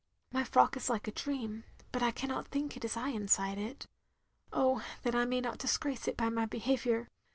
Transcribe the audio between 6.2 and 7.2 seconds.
my behaviour.